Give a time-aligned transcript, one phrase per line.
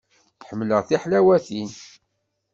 [0.47, 1.71] Ḥemmleɣ tiḥlawatin.